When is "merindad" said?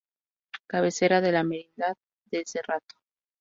1.43-1.95